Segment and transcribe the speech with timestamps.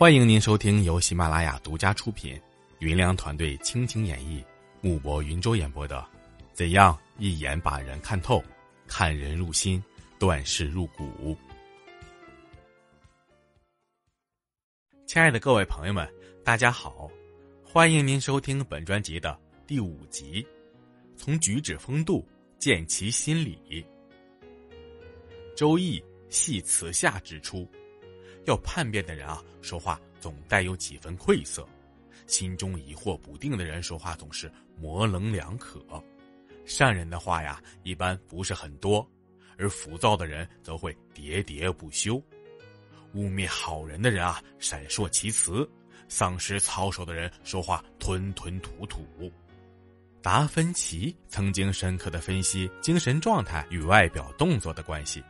[0.00, 2.40] 欢迎您收听由喜马拉雅独家出品、
[2.78, 4.42] 云良团队倾情演绎、
[4.80, 5.98] 木博云舟演播的
[6.54, 8.42] 《怎样一眼把人看透，
[8.86, 9.84] 看人入心，
[10.18, 11.04] 断事入骨》。
[15.04, 16.10] 亲爱的各位朋友们，
[16.42, 17.10] 大家好，
[17.62, 20.42] 欢迎您收听本专辑的第五集，
[21.14, 22.26] 从举止风度
[22.58, 23.84] 见其心理。
[25.54, 27.70] 周易系辞下指出。
[28.46, 31.62] 要叛变的人啊，说话总带有几分愧色；
[32.26, 35.80] 心中疑惑不定的人说话总是模棱两可。
[36.64, 39.06] 善人的话呀，一般不是很多；
[39.58, 42.16] 而浮躁的人则会喋喋不休。
[43.14, 45.68] 污蔑好人的人啊，闪烁其词；
[46.08, 49.04] 丧失操守的人说话吞吞吐吐。
[50.22, 55.24] 达芬奇曾经深刻的分析精神状态与外表动作的关系，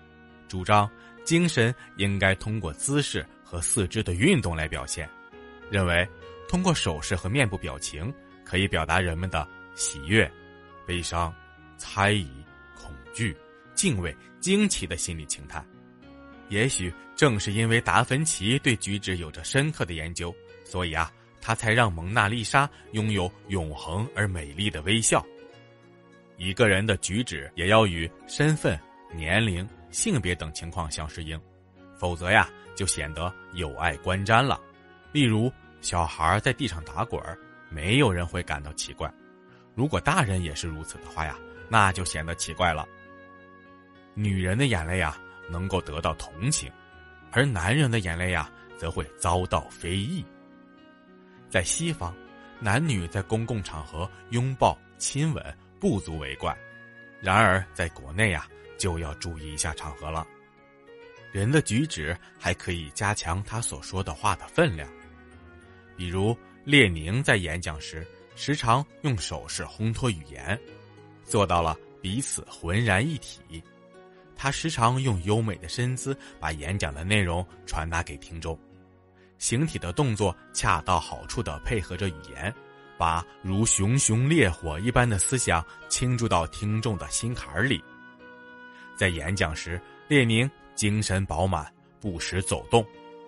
[0.51, 0.91] 主张。
[1.23, 5.09] 精神应该通过姿势和四肢的运动来表现，
[5.71, 6.09] 认为
[6.49, 10.29] 通过手势和面部表情可以表达人们的喜悦、
[10.87, 11.33] 悲伤、
[11.77, 12.27] 猜疑、
[12.75, 13.37] 恐惧、
[13.75, 15.63] 敬畏、惊奇的心理情态。
[16.49, 25.25] 也许正是因为达芬奇对举止有着深刻的研究，所以啊，他才让蒙娜丽莎拥有永恒而美丽的微笑。
[26.39, 28.77] 一个人的举止也要与身份、
[29.15, 29.69] 年龄。
[29.91, 31.41] 性别等情况相适应，
[31.97, 34.61] 否则呀就显得有碍观瞻了。
[35.13, 37.21] 例如，小孩在地上打滚
[37.69, 39.09] 没有人会感到奇怪；
[39.75, 41.37] 如果大人也是如此的话呀，
[41.69, 42.87] 那就显得奇怪了。
[44.15, 45.17] 女人的眼泪呀
[45.49, 46.71] 能够得到同情，
[47.33, 50.25] 而男人的眼泪呀则会遭到非议。
[51.49, 52.15] 在西方，
[52.61, 56.57] 男女在公共场合拥抱亲吻不足为怪，
[57.21, 58.47] 然而在国内呀。
[58.81, 60.27] 就要注意一下场合了。
[61.33, 64.89] 人的举止还可以加强他所说的话的分量，
[65.99, 70.59] 比如列宁在演讲时时常用手势烘托语言，
[71.23, 73.63] 做到了彼此浑然一体。
[74.35, 78.59] 他时常用优美的身姿把演讲的内容传达给听众，
[79.37, 82.53] 形体的动作恰到好处的配合着语言，
[83.01, 87.83] 把如熊熊烈火一般的思想倾注到听众的心坎里。
[88.95, 92.87] 在演讲时，列宁精神饱满，不时走动，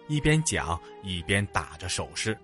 [0.08, 2.36] 一边讲一边打着手势。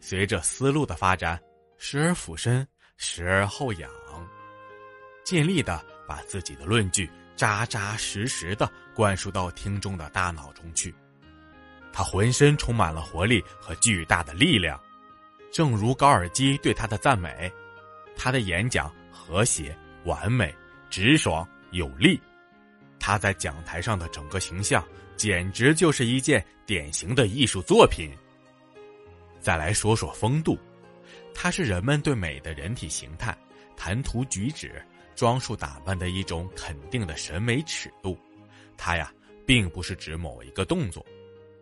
[0.00, 1.38] 随着思路的发展，
[1.76, 2.66] 时而俯身，
[2.96, 3.90] 时而后仰，
[5.24, 10.94] 尽力的把自己的论据扎扎实实的灌输到听众的大脑中去。
[11.92, 14.80] 他浑身充满了活力和巨大的力量，
[15.52, 17.52] 正如高尔基对他的赞美：
[18.16, 20.52] 他的演讲和谐、完美、
[20.88, 22.18] 直爽、有力。
[22.98, 24.82] 他在讲台上的整个形象，
[25.14, 28.10] 简直就是一件典型的艺术作品。
[29.40, 30.58] 再来说说风度，
[31.34, 33.36] 它是人们对美的人体形态、
[33.76, 34.82] 谈吐举止、
[35.14, 38.18] 装束打扮的一种肯定的审美尺度。
[38.78, 39.12] 它呀，
[39.44, 41.04] 并不是指某一个动作，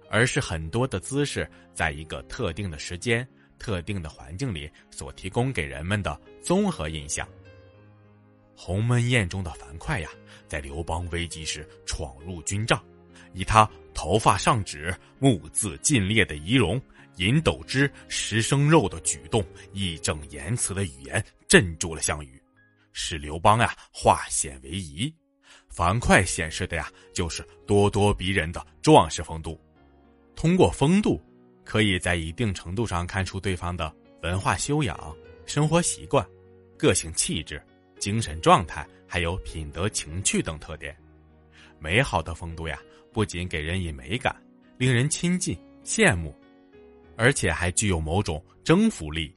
[0.09, 3.27] 而是很多的姿势在一个特定的时间、
[3.61, 7.29] 特定的环境里所提供给人们的综合印象。
[8.57, 10.11] 鸿门宴中的樊哙呀，
[10.49, 12.83] 在刘邦危急时闯入军帐，
[13.33, 16.81] 以他头发上指、目眦尽裂的仪容、
[17.17, 22.43] 银斗之食生肉的举动、义正言辞的语言，镇住了项羽，
[22.93, 25.15] 使刘邦呀化险为夷。
[25.69, 29.59] 樊哙显示的呀，就是咄咄逼人的壮士风度。
[30.37, 31.21] 通过风度，
[31.71, 35.17] 可以在一定程度上看出对方的文化修养、
[35.47, 36.27] 生活习惯、
[36.77, 37.63] 个性气质。
[38.01, 40.97] 精神状态，还有品德情趣等特点，
[41.79, 42.83] 美好的风度呀，
[43.13, 44.35] 不仅给人以美感，
[44.79, 46.35] 令人亲近羡慕，
[47.15, 49.33] 而且还具有某种征服力。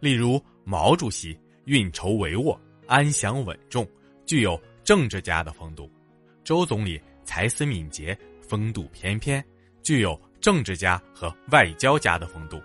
[0.00, 2.54] 例如，毛主席运筹帷幄、
[2.86, 3.88] 安详稳重，
[4.26, 5.88] 具有政治家的风度；
[6.44, 9.42] 周总理才思敏捷、风度翩翩，
[9.82, 12.58] 具有政治家和外交家的风度；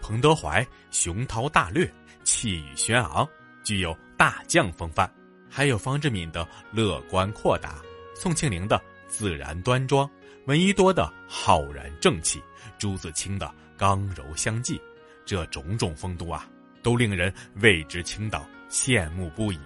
[0.00, 1.92] 彭德怀雄韬大略、
[2.24, 3.28] 气宇轩昂。
[3.64, 5.10] 具有大将风范，
[5.50, 7.82] 还有方志敏的乐观阔达，
[8.14, 10.08] 宋庆龄的自然端庄，
[10.46, 12.42] 闻一多的浩然正气，
[12.78, 14.80] 朱自清的刚柔相济，
[15.26, 16.48] 这种种风度啊，
[16.82, 19.58] 都令人为之倾倒，羡慕不已。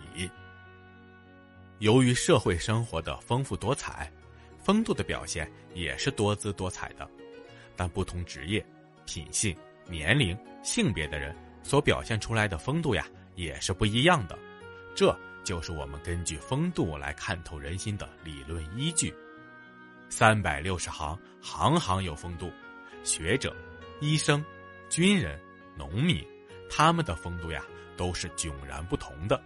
[1.78, 4.10] 由于社会生活的丰富多彩，
[4.64, 7.08] 风度的表现也是多姿多彩的，
[7.76, 8.64] 但不同职业、
[9.06, 9.56] 品性、
[9.88, 13.06] 年龄、性别的人所表现出来的风度呀。
[13.34, 14.38] 也是不一样的，
[14.94, 19.12] 这就是我们根据风度来看透人心的理论依据。
[20.10, 22.52] 三百六十行，行行有风度，
[23.02, 23.56] 学者、
[24.00, 24.44] 医生、
[24.90, 25.40] 军人、
[25.78, 26.22] 农民，
[26.68, 27.64] 他们的风度呀，
[27.96, 29.42] 都是迥然不同的。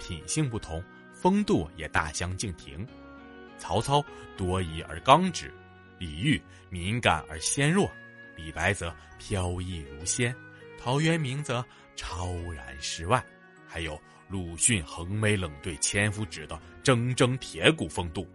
[0.00, 2.84] 品性不同，风度也大相径庭。
[3.56, 4.04] 曹操
[4.36, 5.54] 多疑而刚直，
[5.98, 6.40] 李煜
[6.70, 7.90] 敏感而纤弱，
[8.36, 10.34] 李白则飘逸如仙，
[10.78, 11.64] 陶渊明则
[11.96, 13.24] 超然世外，
[13.66, 18.28] 还有鲁迅横眉冷对千夫指的铮铮铁骨风度，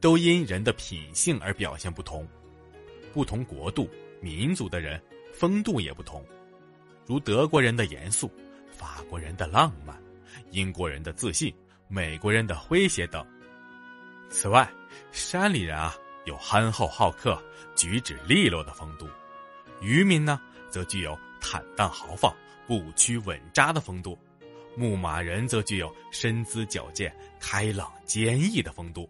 [0.00, 2.26] 都因人的品性而表现不同。
[3.12, 5.00] 不同国度、民族的人，
[5.34, 6.24] 风度也不同，
[7.04, 8.32] 如德国人的严肃，
[8.70, 10.00] 法国人的浪漫，
[10.50, 11.54] 英国人的自信，
[11.88, 13.22] 美国人的诙谐等。
[14.30, 14.66] 此外，
[15.10, 15.94] 山里人啊
[16.24, 17.42] 有憨厚好客、
[17.74, 19.06] 举止利落的风度；
[19.80, 22.34] 渔民呢则具有坦荡豪放、
[22.66, 24.16] 不屈稳扎的风度；
[24.76, 29.08] 牧马人则具有身姿矫健、开朗坚毅的风度。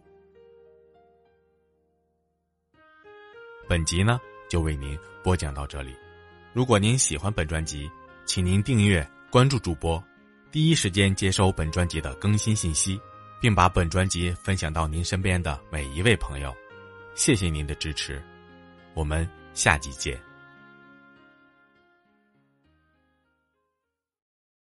[3.69, 5.94] 本集呢就为您播讲到这里。
[6.53, 7.91] 如果您喜欢本专辑，
[8.25, 10.03] 请您订阅关注主播，
[10.50, 13.00] 第一时间接收本专辑的更新信息。
[13.43, 16.55] 并把本专辑分享到您身边的每一位朋友，
[17.14, 18.23] 谢谢您的支持，
[18.94, 20.31] 我们下集见。